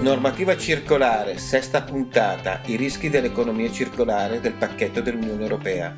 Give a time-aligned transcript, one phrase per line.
[0.00, 5.92] Normativa circolare, sesta puntata, i rischi dell'economia circolare del pacchetto dell'Unione Europea.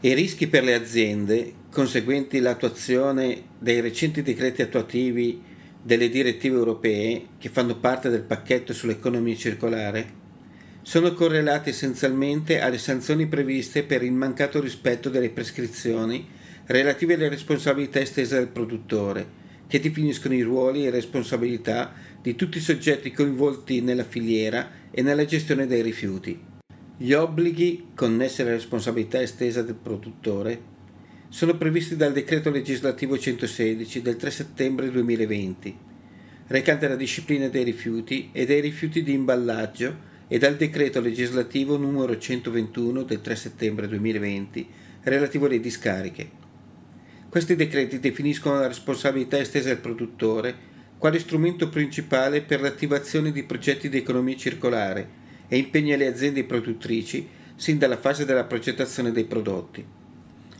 [0.00, 5.42] I rischi per le aziende, conseguenti all'attuazione dei recenti decreti attuativi
[5.82, 10.26] delle direttive europee che fanno parte del pacchetto sull'economia circolare,
[10.88, 16.26] sono correlati essenzialmente alle sanzioni previste per il mancato rispetto delle prescrizioni
[16.64, 19.26] relative alle responsabilità estese del produttore,
[19.66, 21.92] che definiscono i ruoli e responsabilità
[22.22, 26.40] di tutti i soggetti coinvolti nella filiera e nella gestione dei rifiuti.
[26.96, 30.58] Gli obblighi connessi alla responsabilità estesa del produttore
[31.28, 35.76] sono previsti dal decreto legislativo 116 del 3 settembre 2020,
[36.46, 42.16] recante la disciplina dei rifiuti e dei rifiuti di imballaggio e dal decreto legislativo numero
[42.16, 44.68] 121 del 3 settembre 2020
[45.02, 46.30] relativo alle discariche.
[47.28, 50.66] Questi decreti definiscono la responsabilità estesa del produttore
[50.98, 55.08] quale strumento principale per l'attivazione di progetti di economia circolare
[55.48, 59.84] e impegna le aziende produttrici sin dalla fase della progettazione dei prodotti.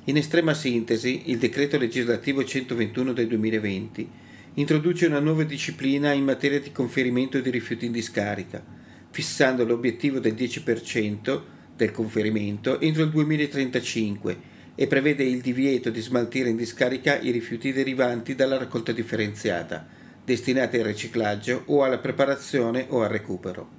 [0.05, 4.09] In estrema sintesi, il decreto legislativo 121 del 2020
[4.55, 8.65] introduce una nuova disciplina in materia di conferimento di rifiuti in discarica,
[9.11, 11.41] fissando l'obiettivo del 10%
[11.77, 17.73] del conferimento entro il 2035 e prevede il divieto di smaltire in discarica i rifiuti
[17.73, 19.87] derivanti dalla raccolta differenziata,
[20.25, 23.77] destinati al riciclaggio o alla preparazione o al recupero.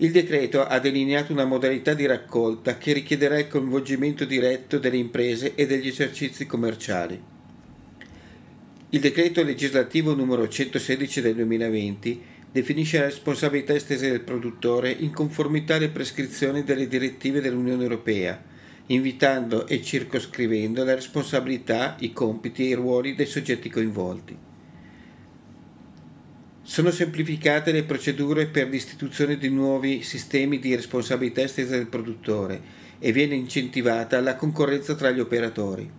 [0.00, 5.54] Il decreto ha delineato una modalità di raccolta che richiederà il coinvolgimento diretto delle imprese
[5.54, 7.20] e degli esercizi commerciali.
[8.90, 15.74] Il decreto legislativo numero 116 del 2020 definisce la responsabilità estesa del produttore in conformità
[15.74, 18.42] alle prescrizioni delle direttive dell'Unione Europea,
[18.86, 24.36] invitando e circoscrivendo la responsabilità, i compiti e i ruoli dei soggetti coinvolti.
[26.62, 32.60] Sono semplificate le procedure per l'istituzione di nuovi sistemi di responsabilità estesa del produttore
[32.98, 35.90] e viene incentivata la concorrenza tra gli operatori.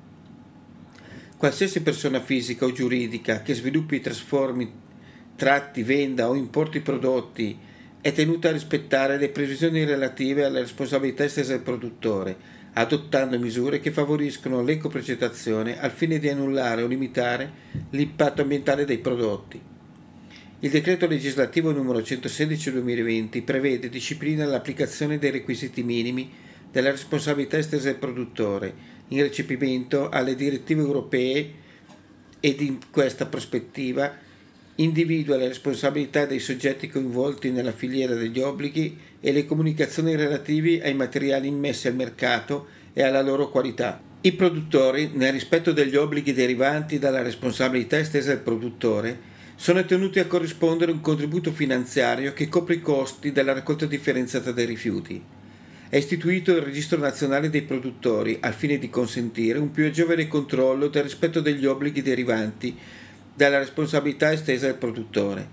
[1.37, 4.71] Qualsiasi persona fisica o giuridica che sviluppi e trasformi
[5.39, 7.57] tratti, venda o importi prodotti
[8.01, 12.35] è tenuta a rispettare le previsioni relative alla responsabilità estesa del produttore,
[12.73, 17.51] adottando misure che favoriscono l'ecoprogettazione al fine di annullare o limitare
[17.91, 19.61] l'impatto ambientale dei prodotti.
[20.59, 26.29] Il decreto legislativo numero 116-2020 prevede e disciplina l'applicazione dei requisiti minimi
[26.69, 31.53] della responsabilità estesa del produttore in recepimento alle direttive europee
[32.41, 34.27] ed in questa prospettiva
[34.79, 40.93] individua le responsabilità dei soggetti coinvolti nella filiera degli obblighi e le comunicazioni relative ai
[40.93, 44.01] materiali immessi al mercato e alla loro qualità.
[44.21, 50.25] I produttori, nel rispetto degli obblighi derivanti dalla responsabilità estesa del produttore, sono tenuti a
[50.25, 55.21] corrispondere un contributo finanziario che copre i costi della raccolta differenziata dei rifiuti.
[55.89, 60.87] È istituito il Registro Nazionale dei Produttori al fine di consentire un più agevole controllo
[60.87, 62.77] del rispetto degli obblighi derivanti
[63.39, 65.47] dalla responsabilità estesa del produttore.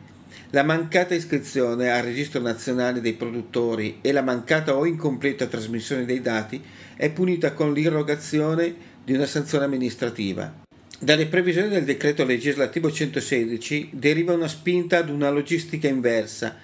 [0.51, 6.21] La mancata iscrizione al registro nazionale dei produttori e la mancata o incompleta trasmissione dei
[6.21, 6.61] dati
[6.97, 10.53] è punita con l'irrogazione di una sanzione amministrativa.
[10.99, 16.57] Dalle previsioni del decreto legislativo 116 deriva una spinta ad una logistica inversa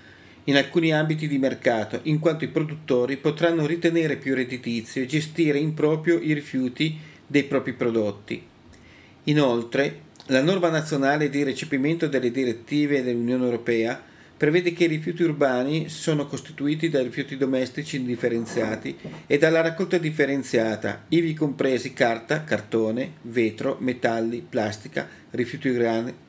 [0.44, 5.72] in alcuni ambiti di mercato, in quanto i produttori potranno ritenere più redditizio gestire in
[5.72, 8.42] proprio i rifiuti dei propri prodotti.
[9.24, 14.00] Inoltre, la norma nazionale di recepimento delle direttive dell'Unione Europea
[14.36, 18.96] prevede che i rifiuti urbani sono costituiti da rifiuti domestici indifferenziati
[19.26, 25.70] e dalla raccolta differenziata, ivi compresi carta, cartone, vetro, metalli, plastica, rifiuti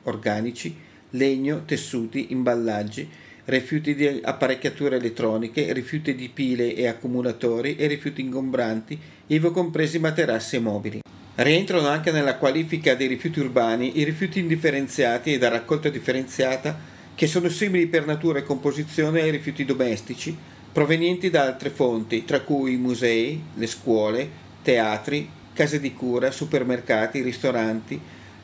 [0.03, 0.75] organici,
[1.12, 3.07] legno, tessuti, imballaggi,
[3.45, 8.97] rifiuti di apparecchiature elettroniche, rifiuti di pile e accumulatori e rifiuti ingombranti,
[9.27, 11.01] ivi compresi materassi e mobili.
[11.35, 16.77] Rientrano anche nella qualifica dei rifiuti urbani i rifiuti indifferenziati e da raccolta differenziata
[17.15, 20.38] che sono simili per natura e composizione ai rifiuti domestici
[20.71, 24.30] provenienti da altre fonti, tra cui musei, le scuole,
[24.62, 28.00] teatri, case di cura, supermercati, ristoranti,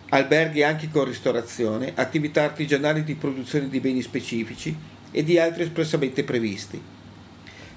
[0.10, 4.76] alberghi anche con ristorazione, attività artigianali di produzione di beni specifici
[5.12, 6.82] e di altri espressamente previsti.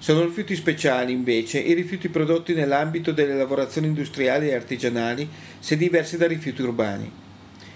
[0.02, 5.28] Sono rifiuti speciali, invece, i rifiuti prodotti nell'ambito delle lavorazioni industriali e artigianali,
[5.60, 7.08] se diversi da rifiuti urbani.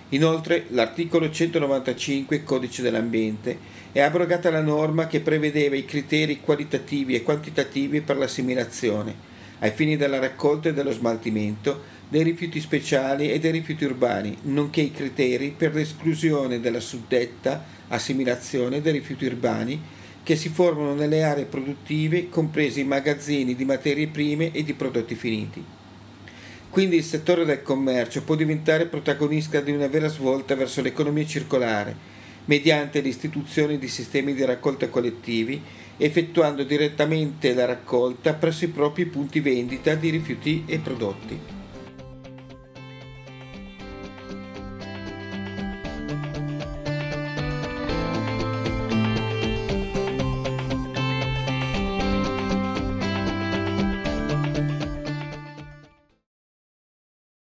[0.09, 3.57] Inoltre, l'articolo 195 Codice dell'ambiente
[3.93, 9.15] è abrogata la norma che prevedeva i criteri qualitativi e quantitativi per l'assimilazione,
[9.61, 14.81] ai fini della raccolta e dello smaltimento dei rifiuti speciali e dei rifiuti urbani, nonché
[14.81, 19.81] i criteri per l'esclusione della suddetta assimilazione dei rifiuti urbani
[20.27, 25.15] che si formano nelle aree produttive, compresi i magazzini di materie prime e di prodotti
[25.15, 25.65] finiti.
[26.69, 31.95] Quindi il settore del commercio può diventare protagonista di una vera svolta verso l'economia circolare,
[32.47, 35.63] mediante l'istituzione di sistemi di raccolta collettivi,
[35.97, 41.56] effettuando direttamente la raccolta presso i propri punti vendita di rifiuti e prodotti.